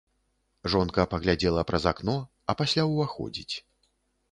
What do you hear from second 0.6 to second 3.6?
Жонка паглядзела праз акно, а пасля ўваходзіць.